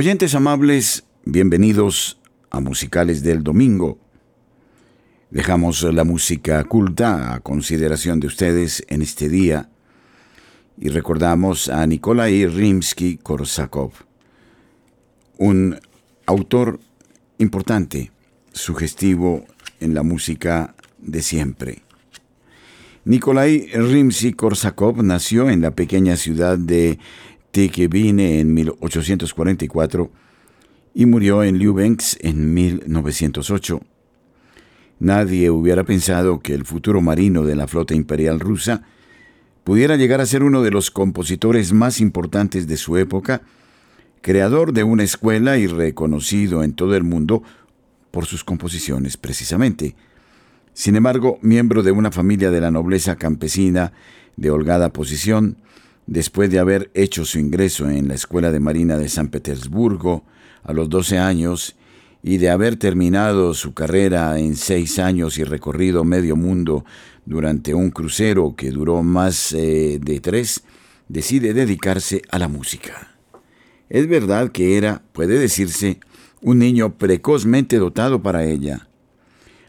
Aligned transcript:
Oyentes 0.00 0.36
amables, 0.36 1.02
bienvenidos 1.24 2.20
a 2.50 2.60
Musicales 2.60 3.24
del 3.24 3.42
Domingo. 3.42 3.98
Dejamos 5.32 5.82
la 5.82 6.04
música 6.04 6.62
culta 6.62 7.34
a 7.34 7.40
consideración 7.40 8.20
de 8.20 8.28
ustedes 8.28 8.84
en 8.86 9.02
este 9.02 9.28
día 9.28 9.70
y 10.76 10.90
recordamos 10.90 11.68
a 11.68 11.84
Nikolai 11.84 12.46
Rimsky-Korsakov, 12.46 13.90
un 15.36 15.80
autor 16.26 16.78
importante, 17.38 18.12
sugestivo 18.52 19.46
en 19.80 19.94
la 19.94 20.04
música 20.04 20.76
de 20.98 21.22
siempre. 21.22 21.82
Nikolai 23.04 23.66
Rimsky-Korsakov 23.72 25.02
nació 25.02 25.50
en 25.50 25.60
la 25.60 25.72
pequeña 25.72 26.16
ciudad 26.16 26.56
de 26.56 27.00
Tekevine 27.50 28.40
en 28.40 28.54
1844 28.54 30.10
y 30.94 31.06
murió 31.06 31.42
en 31.42 31.58
Ljubensk 31.58 32.24
en 32.24 32.54
1908. 32.54 33.80
Nadie 35.00 35.50
hubiera 35.50 35.84
pensado 35.84 36.40
que 36.40 36.54
el 36.54 36.64
futuro 36.64 37.00
marino 37.00 37.44
de 37.44 37.54
la 37.54 37.68
flota 37.68 37.94
imperial 37.94 38.40
rusa 38.40 38.82
pudiera 39.64 39.96
llegar 39.96 40.20
a 40.20 40.26
ser 40.26 40.42
uno 40.42 40.62
de 40.62 40.70
los 40.70 40.90
compositores 40.90 41.72
más 41.72 42.00
importantes 42.00 42.66
de 42.66 42.76
su 42.76 42.96
época, 42.96 43.42
creador 44.22 44.72
de 44.72 44.82
una 44.82 45.04
escuela 45.04 45.58
y 45.58 45.66
reconocido 45.66 46.64
en 46.64 46.72
todo 46.72 46.96
el 46.96 47.04
mundo 47.04 47.42
por 48.10 48.26
sus 48.26 48.44
composiciones 48.44 49.16
precisamente. 49.16 49.94
Sin 50.72 50.96
embargo, 50.96 51.38
miembro 51.42 51.82
de 51.82 51.92
una 51.92 52.10
familia 52.10 52.50
de 52.50 52.60
la 52.60 52.70
nobleza 52.70 53.16
campesina 53.16 53.92
de 54.36 54.50
holgada 54.50 54.92
posición, 54.92 55.58
después 56.08 56.50
de 56.50 56.58
haber 56.58 56.90
hecho 56.94 57.26
su 57.26 57.38
ingreso 57.38 57.88
en 57.88 58.08
la 58.08 58.14
Escuela 58.14 58.50
de 58.50 58.60
Marina 58.60 58.96
de 58.96 59.10
San 59.10 59.28
Petersburgo 59.28 60.24
a 60.64 60.72
los 60.72 60.88
12 60.88 61.18
años 61.18 61.76
y 62.22 62.38
de 62.38 62.48
haber 62.48 62.76
terminado 62.76 63.52
su 63.52 63.74
carrera 63.74 64.38
en 64.38 64.56
seis 64.56 64.98
años 64.98 65.36
y 65.36 65.44
recorrido 65.44 66.04
medio 66.04 66.34
mundo 66.34 66.86
durante 67.26 67.74
un 67.74 67.90
crucero 67.90 68.54
que 68.56 68.70
duró 68.70 69.02
más 69.02 69.52
eh, 69.52 70.00
de 70.02 70.20
tres, 70.20 70.64
decide 71.08 71.52
dedicarse 71.52 72.22
a 72.30 72.38
la 72.38 72.48
música. 72.48 73.18
Es 73.90 74.08
verdad 74.08 74.50
que 74.50 74.78
era, 74.78 75.02
puede 75.12 75.38
decirse, 75.38 76.00
un 76.40 76.58
niño 76.58 76.96
precozmente 76.96 77.76
dotado 77.76 78.22
para 78.22 78.44
ella. 78.44 78.88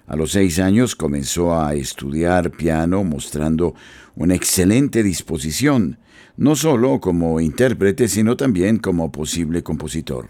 A 0.07 0.15
los 0.15 0.31
seis 0.31 0.57
años 0.59 0.95
comenzó 0.95 1.59
a 1.59 1.75
estudiar 1.75 2.51
piano 2.51 3.03
mostrando 3.03 3.75
una 4.15 4.35
excelente 4.35 5.03
disposición, 5.03 5.99
no 6.39 6.55
solo 6.55 7.01
como 7.01 7.41
intérprete, 7.41 8.07
sino 8.07 8.37
también 8.37 8.77
como 8.77 9.11
posible 9.11 9.61
compositor. 9.61 10.29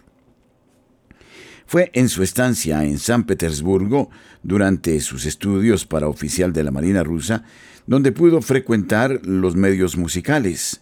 Fue 1.68 1.92
en 1.94 2.10
su 2.10 2.24
estancia 2.24 2.84
en 2.84 2.98
San 2.98 3.26
Petersburgo, 3.26 4.10
durante 4.42 5.00
sus 5.02 5.28
estudios 5.28 5.86
para 5.86 6.08
oficial 6.08 6.52
de 6.52 6.64
la 6.64 6.72
Marina 6.72 7.04
rusa, 7.04 7.44
donde 7.86 8.12
pudo 8.12 8.42
frecuentar 8.42 9.22
los 9.24 9.56
medios 9.56 9.98
musicales. 9.98 10.82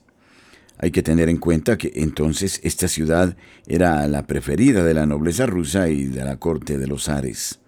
Hay 0.78 0.92
que 0.92 1.04
tener 1.04 1.28
en 1.28 1.40
cuenta 1.40 1.78
que 1.78 1.92
entonces 1.96 2.62
esta 2.64 2.88
ciudad 2.88 3.36
era 3.66 4.08
la 4.08 4.28
preferida 4.28 4.86
de 4.86 4.94
la 4.94 5.06
nobleza 5.06 5.46
rusa 5.46 5.90
y 5.90 6.06
de 6.06 6.24
la 6.24 6.38
corte 6.38 6.78
de 6.78 6.88
los 6.88 7.04
zares. 7.04 7.60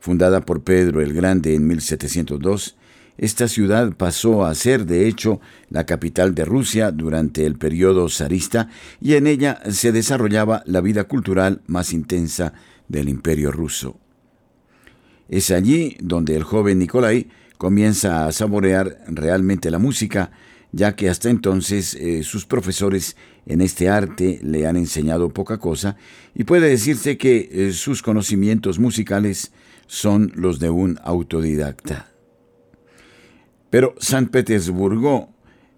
Fundada 0.00 0.40
por 0.40 0.64
Pedro 0.64 1.00
el 1.00 1.12
Grande 1.12 1.54
en 1.54 1.64
1702, 1.68 2.76
esta 3.18 3.48
ciudad 3.48 3.96
pasó 3.96 4.46
a 4.46 4.54
ser, 4.54 4.86
de 4.86 5.08
hecho, 5.08 5.40
la 5.70 5.84
capital 5.86 6.36
de 6.36 6.44
Rusia 6.44 6.92
durante 6.92 7.44
el 7.44 7.58
periodo 7.58 8.08
zarista 8.08 8.68
y 9.00 9.14
en 9.14 9.26
ella 9.26 9.60
se 9.70 9.90
desarrollaba 9.90 10.62
la 10.66 10.80
vida 10.80 11.04
cultural 11.04 11.60
más 11.66 11.92
intensa 11.92 12.52
del 12.86 13.08
imperio 13.08 13.50
ruso. 13.50 13.98
Es 15.28 15.50
allí 15.50 15.96
donde 16.00 16.36
el 16.36 16.44
joven 16.44 16.78
Nikolai 16.78 17.26
comienza 17.58 18.26
a 18.26 18.32
saborear 18.32 18.98
realmente 19.08 19.72
la 19.72 19.80
música, 19.80 20.30
ya 20.70 20.94
que 20.94 21.08
hasta 21.08 21.28
entonces 21.28 21.94
eh, 21.94 22.22
sus 22.22 22.46
profesores 22.46 23.16
en 23.46 23.62
este 23.62 23.88
arte 23.88 24.38
le 24.44 24.68
han 24.68 24.76
enseñado 24.76 25.30
poca 25.30 25.58
cosa 25.58 25.96
y 26.36 26.44
puede 26.44 26.68
decirse 26.68 27.18
que 27.18 27.48
eh, 27.50 27.72
sus 27.72 28.00
conocimientos 28.00 28.78
musicales 28.78 29.50
son 29.88 30.30
los 30.36 30.60
de 30.60 30.70
un 30.70 31.00
autodidacta. 31.02 32.12
Pero 33.70 33.94
San 33.98 34.28
Petersburgo 34.28 35.28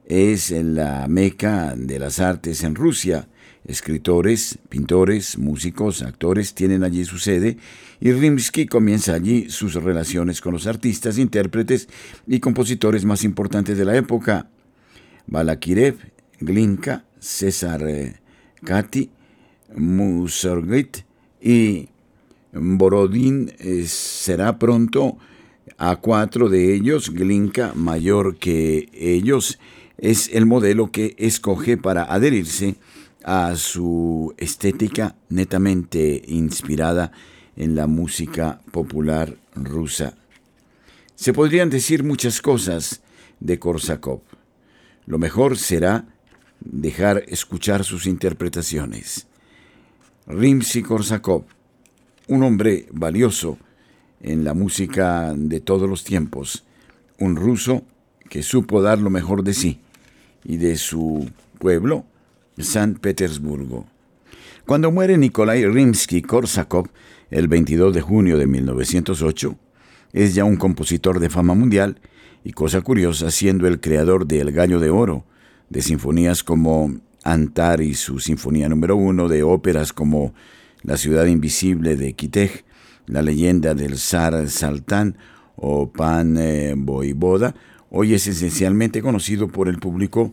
es 0.07 0.51
la 0.51 1.07
meca 1.09 1.75
de 1.77 1.99
las 1.99 2.21
artes 2.21 2.63
en 2.63 2.75
Rusia. 2.75 3.29
Escritores, 3.65 4.59
pintores, 4.69 5.39
músicos, 5.39 6.03
actores 6.03 6.55
tienen 6.55 6.83
allí 6.83 7.05
su 7.05 7.19
sede 7.19 7.59
y 8.01 8.13
Rimsky 8.13 8.67
comienza 8.67 9.15
allí 9.15 9.51
sus 9.51 9.75
relaciones 9.75 10.41
con 10.41 10.53
los 10.53 10.67
artistas, 10.67 11.19
intérpretes 11.19 11.89
y 12.27 12.41
compositores 12.41 13.05
más 13.05 13.23
importantes 13.23 13.77
de 13.77 13.85
la 13.85 13.97
época. 13.97 14.49
Balakirev, 15.27 15.97
Glinka, 16.41 17.05
César 17.19 17.87
eh, 17.87 18.15
Kati, 18.65 19.11
Mussorgit 19.77 20.99
y 21.41 21.89
Borodin 22.53 23.53
eh, 23.59 23.85
será 23.87 24.59
pronto 24.59 25.19
a 25.81 25.97
cuatro 25.97 26.51
de 26.51 26.75
ellos, 26.75 27.09
Glinka, 27.09 27.73
mayor 27.75 28.37
que 28.37 28.91
ellos, 28.93 29.59
es 29.97 30.29
el 30.35 30.45
modelo 30.45 30.93
que 30.93 31.15
escoge 31.17 31.79
para 31.79 32.05
adherirse 32.05 32.77
a 33.25 33.57
su 33.57 34.35
estética 34.37 35.17
netamente 35.31 36.23
inspirada 36.27 37.13
en 37.57 37.77
la 37.77 37.87
música 37.87 38.61
popular 38.73 39.39
rusa. 39.55 40.19
Se 41.15 41.33
podrían 41.33 41.71
decir 41.71 42.05
muchas 42.05 42.43
cosas 42.43 43.01
de 43.41 43.59
Korsakov. 43.59 44.21
Lo 45.07 45.17
mejor 45.17 45.57
será 45.57 46.05
dejar 46.61 47.25
escuchar 47.27 47.85
sus 47.85 48.05
interpretaciones. 48.05 49.29
Rimsky-Korsakov, 50.27 51.45
un 52.29 52.43
hombre 52.43 52.87
valioso, 52.93 53.57
en 54.21 54.45
la 54.45 54.55
música 54.55 55.33
de 55.35 55.61
todos 55.61 55.89
los 55.89 56.05
tiempos, 56.05 56.65
un 57.19 57.37
ruso 57.37 57.83
que 58.29 58.43
supo 58.43 58.83
dar 58.83 58.99
lo 58.99 59.11
mejor 59.11 59.43
de 59.43 59.55
sí 59.55 59.81
y 60.45 60.57
de 60.57 60.77
su 60.77 61.29
pueblo, 61.59 62.05
San 62.59 62.95
Petersburgo. 62.95 63.87
Cuando 64.67 64.91
muere 64.91 65.17
Nikolai 65.19 65.65
Rimsky-Korsakov 65.65 66.89
el 67.31 67.49
22 67.49 67.95
de 67.95 68.01
junio 68.01 68.39
de 68.39 68.47
1908, 68.47 69.57
es 70.13 70.35
ya 70.35 70.45
un 70.45 70.57
compositor 70.57 71.21
de 71.21 71.31
fama 71.31 71.55
mundial 71.55 72.01
y 72.45 72.53
cosa 72.53 72.81
curiosa 72.81 73.31
siendo 73.31 73.67
el 73.67 73.81
creador 73.81 74.27
de 74.27 74.41
El 74.41 74.53
Gallo 74.53 74.81
de 74.81 74.91
Oro, 74.91 75.25
de 75.69 75.83
sinfonías 75.83 76.43
como 76.43 76.95
Antar 77.23 77.81
y 77.81 77.95
su 77.95 78.19
sinfonía 78.19 78.69
número 78.69 78.97
uno, 78.97 79.29
de 79.29 79.43
óperas 79.43 79.93
como 79.93 80.35
La 80.83 80.97
ciudad 80.97 81.27
invisible 81.27 81.97
de 81.97 82.15
Kitej, 82.15 82.65
la 83.11 83.23
leyenda 83.23 83.75
del 83.75 83.99
zar 83.99 84.49
Saltán 84.49 85.17
o 85.57 85.91
Pan 85.91 86.37
eh, 86.39 86.75
Boivoda, 86.77 87.55
hoy 87.91 88.15
es 88.15 88.27
esencialmente 88.27 89.03
conocido 89.03 89.49
por 89.49 89.69
el 89.69 89.79
público 89.79 90.33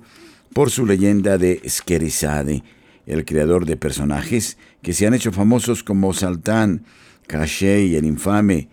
por 0.53 0.69
su 0.69 0.85
leyenda 0.85 1.37
de 1.37 1.61
Skerizade, 1.67 2.63
el 3.05 3.25
creador 3.25 3.65
de 3.65 3.77
personajes 3.77 4.57
que 4.81 4.93
se 4.93 5.07
han 5.07 5.13
hecho 5.13 5.31
famosos 5.31 5.83
como 5.83 6.13
Saltán, 6.13 6.85
y 7.29 7.95
el 7.95 8.05
infame 8.05 8.69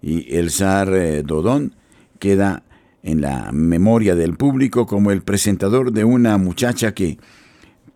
y 0.00 0.36
el 0.36 0.50
zar 0.50 0.94
eh, 0.94 1.22
Dodón, 1.24 1.74
queda 2.20 2.62
en 3.02 3.20
la 3.20 3.50
memoria 3.52 4.14
del 4.14 4.36
público 4.36 4.86
como 4.86 5.10
el 5.10 5.22
presentador 5.22 5.92
de 5.92 6.04
una 6.04 6.38
muchacha 6.38 6.92
que, 6.92 7.18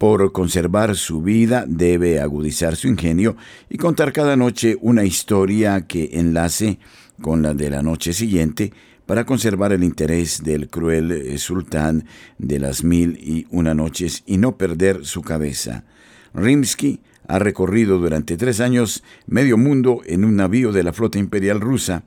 por 0.00 0.32
conservar 0.32 0.96
su 0.96 1.20
vida, 1.20 1.66
debe 1.68 2.20
agudizar 2.20 2.74
su 2.74 2.88
ingenio 2.88 3.36
y 3.68 3.76
contar 3.76 4.14
cada 4.14 4.34
noche 4.34 4.78
una 4.80 5.04
historia 5.04 5.82
que 5.86 6.08
enlace 6.14 6.78
con 7.20 7.42
la 7.42 7.52
de 7.52 7.68
la 7.68 7.82
noche 7.82 8.14
siguiente 8.14 8.72
para 9.04 9.26
conservar 9.26 9.74
el 9.74 9.84
interés 9.84 10.42
del 10.42 10.70
cruel 10.70 11.12
eh, 11.12 11.36
sultán 11.36 12.06
de 12.38 12.58
las 12.58 12.82
mil 12.82 13.18
y 13.18 13.46
una 13.50 13.74
noches 13.74 14.22
y 14.24 14.38
no 14.38 14.56
perder 14.56 15.04
su 15.04 15.20
cabeza. 15.20 15.84
Rimsky 16.32 17.00
ha 17.28 17.38
recorrido 17.38 17.98
durante 17.98 18.38
tres 18.38 18.60
años 18.60 19.04
medio 19.26 19.58
mundo 19.58 20.00
en 20.06 20.24
un 20.24 20.34
navío 20.34 20.72
de 20.72 20.82
la 20.82 20.94
flota 20.94 21.18
imperial 21.18 21.60
rusa, 21.60 22.04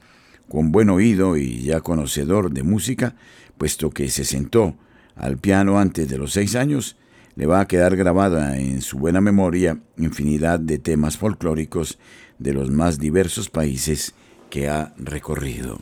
con 0.49 0.71
buen 0.71 0.89
oído 0.89 1.37
y 1.37 1.61
ya 1.61 1.81
conocedor 1.81 2.49
de 2.53 2.63
música, 2.63 3.13
puesto 3.59 3.91
que 3.91 4.09
se 4.09 4.25
sentó 4.25 4.75
al 5.15 5.37
piano 5.37 5.77
antes 5.77 6.09
de 6.09 6.17
los 6.17 6.33
seis 6.33 6.55
años, 6.55 6.97
le 7.35 7.45
va 7.45 7.61
a 7.61 7.67
quedar 7.67 7.95
grabada 7.95 8.57
en 8.57 8.81
su 8.81 8.97
buena 8.97 9.21
memoria 9.21 9.79
infinidad 9.97 10.59
de 10.59 10.77
temas 10.77 11.17
folclóricos 11.17 11.99
de 12.39 12.53
los 12.53 12.71
más 12.71 12.99
diversos 12.99 13.49
países 13.49 14.13
que 14.49 14.69
ha 14.69 14.93
recorrido. 14.97 15.79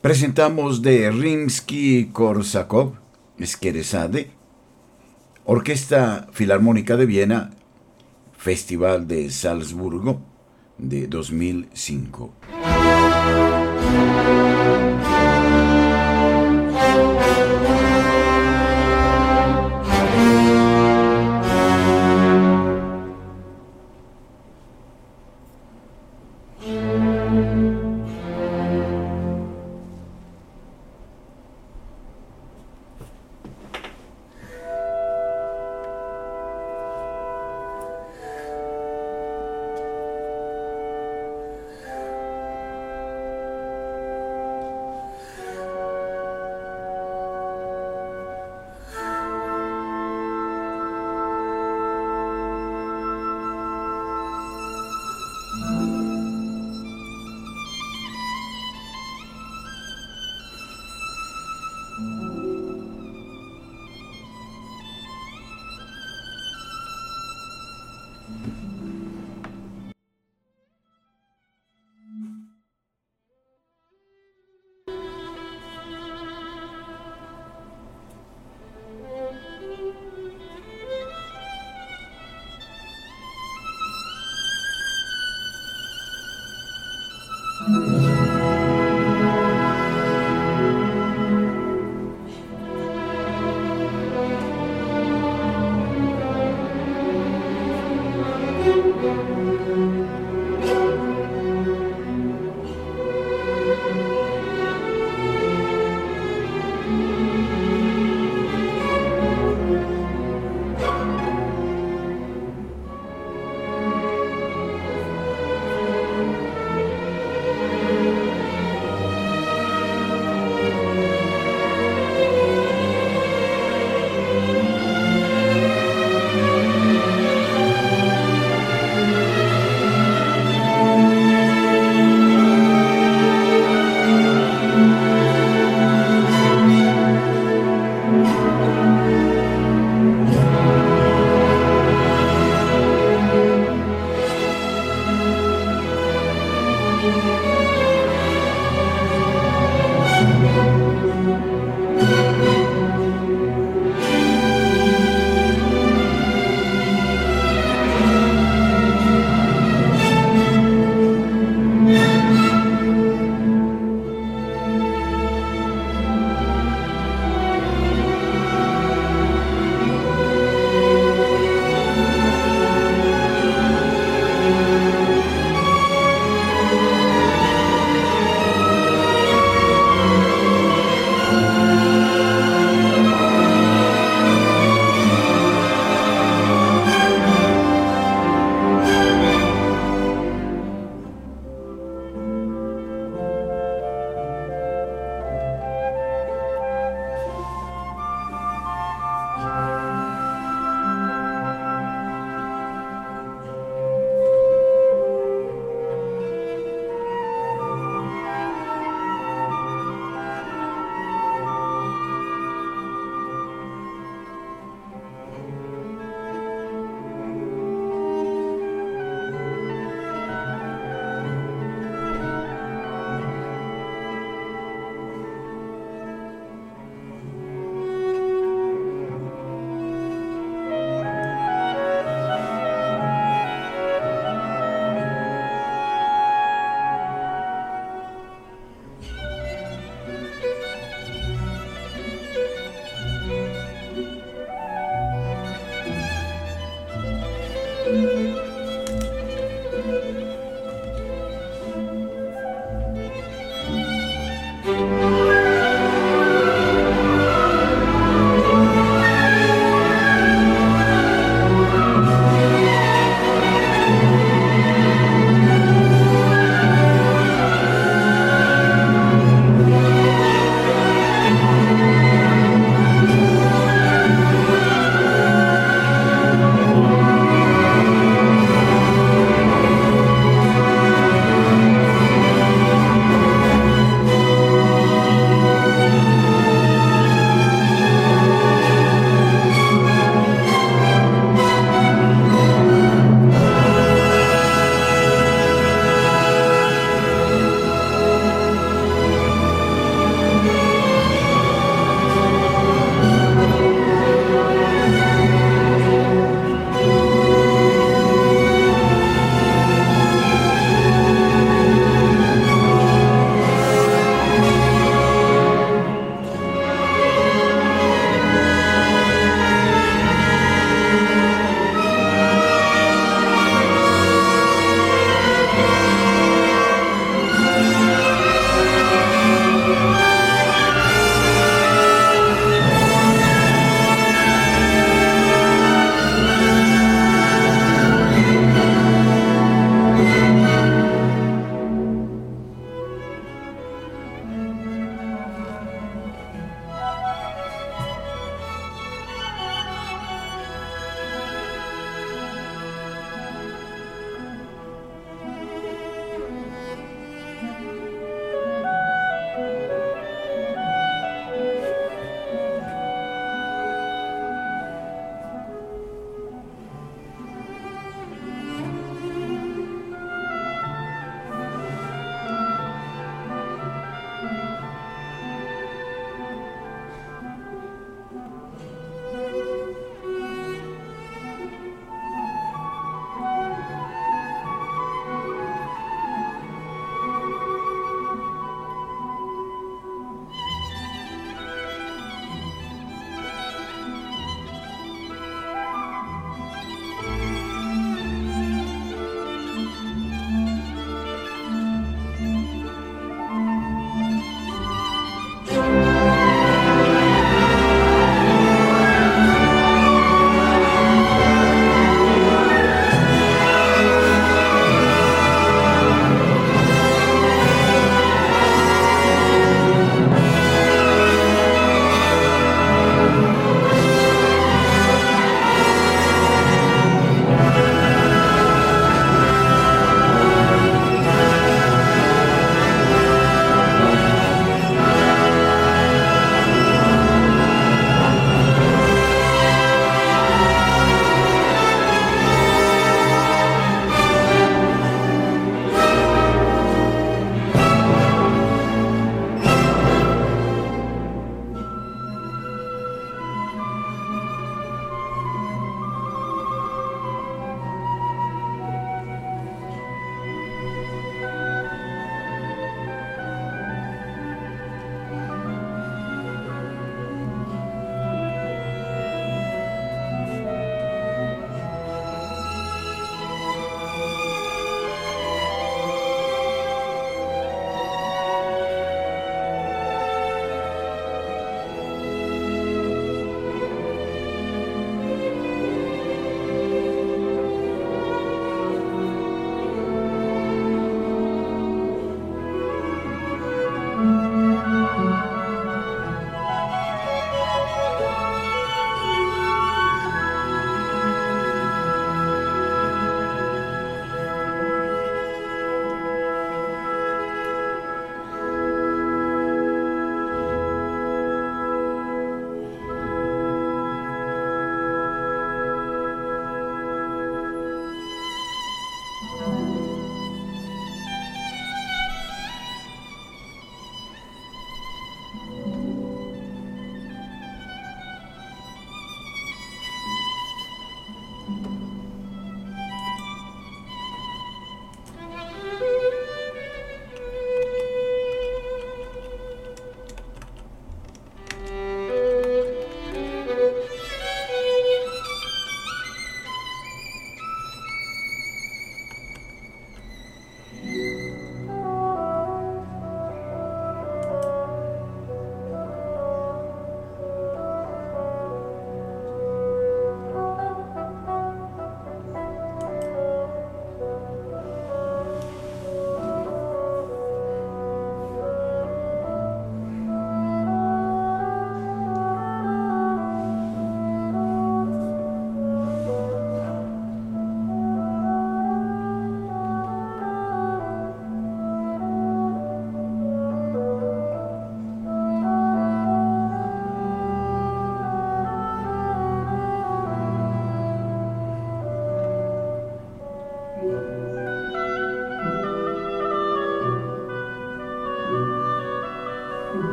Presentamos 0.00 0.82
de 0.82 1.10
Rimsky-Korsakov, 1.10 2.98
Skeresade, 3.42 4.30
Orquesta 5.46 6.28
Filarmónica 6.32 6.96
de 6.96 7.06
Viena, 7.06 7.50
Festival 8.36 9.08
de 9.08 9.30
Salzburgo 9.30 10.20
de 10.76 11.06
2005. 11.06 12.34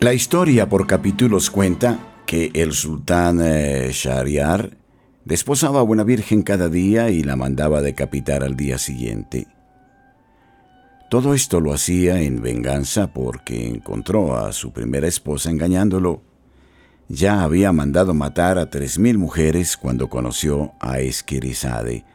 La 0.00 0.14
historia 0.14 0.66
por 0.66 0.86
capítulos 0.86 1.50
cuenta 1.50 1.98
que 2.24 2.50
el 2.54 2.72
sultán 2.72 3.38
eh, 3.42 3.90
Shahriar 3.92 4.78
desposaba 5.26 5.80
a 5.80 5.82
una 5.82 6.04
virgen 6.04 6.40
cada 6.40 6.70
día 6.70 7.10
y 7.10 7.22
la 7.22 7.36
mandaba 7.36 7.82
decapitar 7.82 8.42
al 8.42 8.56
día 8.56 8.78
siguiente. 8.78 9.46
Todo 11.10 11.34
esto 11.34 11.60
lo 11.60 11.74
hacía 11.74 12.22
en 12.22 12.40
venganza 12.40 13.12
porque 13.12 13.68
encontró 13.68 14.38
a 14.38 14.54
su 14.54 14.72
primera 14.72 15.06
esposa 15.06 15.50
engañándolo. 15.50 16.22
Ya 17.08 17.42
había 17.42 17.70
mandado 17.70 18.14
matar 18.14 18.56
a 18.56 18.70
tres 18.70 18.98
mil 18.98 19.18
mujeres 19.18 19.76
cuando 19.76 20.08
conoció 20.08 20.72
a 20.80 21.00
Esquerizade. 21.00 22.06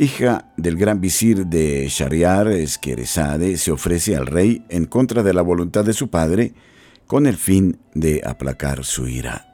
Hija 0.00 0.46
del 0.56 0.78
gran 0.78 0.98
visir 1.02 1.44
de 1.44 1.86
Shahriar, 1.90 2.48
Esquerizade 2.48 3.58
se 3.58 3.70
ofrece 3.70 4.16
al 4.16 4.24
rey 4.24 4.64
en 4.70 4.86
contra 4.86 5.22
de 5.22 5.34
la 5.34 5.42
voluntad 5.42 5.84
de 5.84 5.92
su 5.92 6.08
padre 6.08 6.54
con 7.06 7.26
el 7.26 7.36
fin 7.36 7.78
de 7.92 8.22
aplacar 8.24 8.82
su 8.86 9.08
ira. 9.08 9.46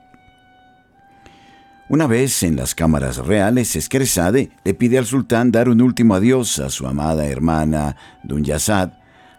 Una 1.89 2.07
vez 2.07 2.45
en 2.45 2.55
las 2.55 2.77
cámaras 2.77 3.17
reales, 3.17 3.75
Esqueresade 3.75 4.53
le 4.63 4.75
pide 4.75 4.99
al 4.99 5.07
sultán 5.07 5.51
dar 5.51 5.69
un 5.69 5.83
último 5.83 6.15
adiós 6.15 6.61
a 6.61 6.71
su 6.71 6.87
amada 6.87 7.27
hermana 7.27 7.97
Dunyazad. 8.23 8.93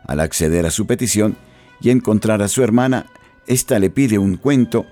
Al 0.06 0.20
acceder 0.20 0.65
a 0.65 0.72
su 0.72 0.88
petición 0.88 1.38
y 1.80 1.89
encontrar 1.89 2.41
a 2.41 2.50
su 2.50 2.63
hermana, 2.63 3.06
ésta 3.48 3.80
le 3.80 3.89
pide 3.89 4.17
un 4.17 4.36
cuento, 4.36 4.86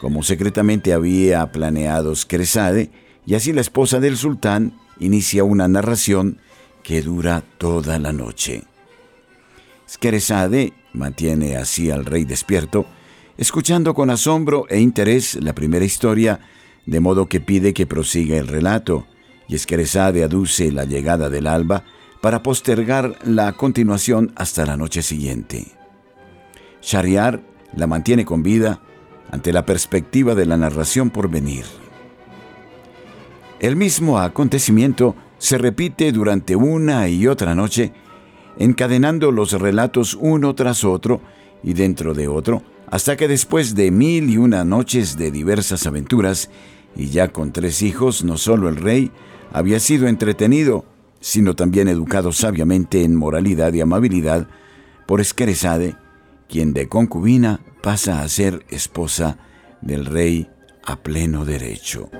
como 0.00 0.22
secretamente 0.22 0.92
había 0.92 1.44
planeado 1.50 2.12
Esqueresade, 2.12 2.92
y 3.26 3.34
así 3.34 3.52
la 3.52 3.62
esposa 3.62 3.98
del 3.98 4.16
sultán 4.16 4.85
inicia 4.98 5.44
una 5.44 5.68
narración 5.68 6.38
que 6.82 7.02
dura 7.02 7.42
toda 7.58 7.98
la 7.98 8.12
noche. 8.12 8.64
Skeresade 9.88 10.72
mantiene 10.92 11.56
así 11.56 11.90
al 11.90 12.04
rey 12.04 12.24
despierto, 12.24 12.86
escuchando 13.36 13.94
con 13.94 14.10
asombro 14.10 14.66
e 14.68 14.80
interés 14.80 15.34
la 15.36 15.54
primera 15.54 15.84
historia, 15.84 16.40
de 16.86 17.00
modo 17.00 17.26
que 17.26 17.40
pide 17.40 17.74
que 17.74 17.86
prosiga 17.86 18.36
el 18.36 18.48
relato, 18.48 19.06
y 19.48 19.58
Skeresade 19.58 20.24
aduce 20.24 20.72
la 20.72 20.84
llegada 20.84 21.30
del 21.30 21.46
alba 21.46 21.84
para 22.20 22.42
postergar 22.42 23.18
la 23.24 23.52
continuación 23.52 24.32
hasta 24.36 24.66
la 24.66 24.76
noche 24.76 25.02
siguiente. 25.02 25.66
Shariar 26.82 27.42
la 27.74 27.86
mantiene 27.86 28.24
con 28.24 28.42
vida 28.42 28.80
ante 29.30 29.52
la 29.52 29.66
perspectiva 29.66 30.34
de 30.34 30.46
la 30.46 30.56
narración 30.56 31.10
por 31.10 31.28
venir. 31.28 31.64
El 33.58 33.76
mismo 33.76 34.18
acontecimiento 34.18 35.16
se 35.38 35.56
repite 35.56 36.12
durante 36.12 36.56
una 36.56 37.08
y 37.08 37.26
otra 37.26 37.54
noche, 37.54 37.92
encadenando 38.58 39.32
los 39.32 39.52
relatos 39.52 40.16
uno 40.20 40.54
tras 40.54 40.84
otro 40.84 41.20
y 41.62 41.72
dentro 41.72 42.12
de 42.12 42.28
otro, 42.28 42.62
hasta 42.90 43.16
que 43.16 43.28
después 43.28 43.74
de 43.74 43.90
mil 43.90 44.28
y 44.28 44.36
una 44.36 44.64
noches 44.64 45.16
de 45.16 45.30
diversas 45.30 45.86
aventuras, 45.86 46.50
y 46.94 47.08
ya 47.08 47.28
con 47.28 47.52
tres 47.52 47.82
hijos, 47.82 48.24
no 48.24 48.36
solo 48.36 48.68
el 48.68 48.76
rey 48.76 49.10
había 49.52 49.80
sido 49.80 50.06
entretenido, 50.06 50.84
sino 51.20 51.54
también 51.54 51.88
educado 51.88 52.32
sabiamente 52.32 53.04
en 53.04 53.16
moralidad 53.16 53.72
y 53.72 53.80
amabilidad 53.80 54.48
por 55.06 55.20
Esqueresade, 55.20 55.96
quien 56.48 56.74
de 56.74 56.88
concubina 56.88 57.60
pasa 57.82 58.22
a 58.22 58.28
ser 58.28 58.66
esposa 58.68 59.38
del 59.80 60.04
rey 60.04 60.48
a 60.84 60.96
pleno 60.96 61.44
derecho. 61.44 62.10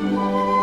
Música 0.00 0.57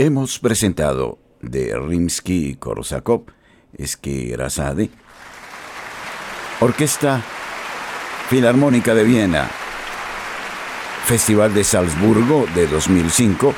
Hemos 0.00 0.38
presentado 0.38 1.18
de 1.42 1.76
Rimsky-Korsakov, 1.76 3.32
Razade, 4.36 4.90
Orquesta 6.60 7.20
Filarmónica 8.28 8.94
de 8.94 9.02
Viena, 9.02 9.50
Festival 11.04 11.52
de 11.52 11.64
Salzburgo 11.64 12.46
de 12.54 12.68
2005, 12.68 13.52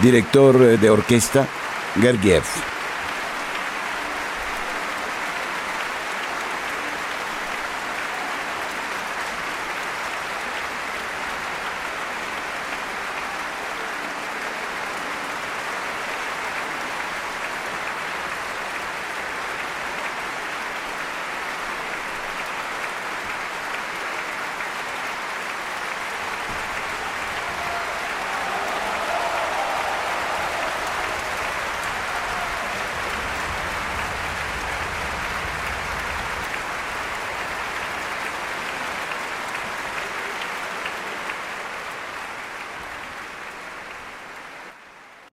director 0.00 0.78
de 0.78 0.88
orquesta 0.88 1.46
Gergiev. 2.00 2.75